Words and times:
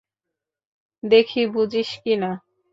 দেখি 1.03 1.41
বুঝিস 1.53 1.89
কি 2.03 2.13
না। 2.15 2.31